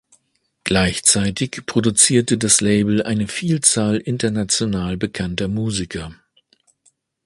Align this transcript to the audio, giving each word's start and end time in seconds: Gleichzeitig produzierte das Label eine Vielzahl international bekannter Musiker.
Gleichzeitig 0.63 1.61
produzierte 1.67 2.39
das 2.39 2.59
Label 2.59 3.03
eine 3.03 3.27
Vielzahl 3.27 3.97
international 3.97 4.97
bekannter 4.97 5.47
Musiker. 5.47 6.11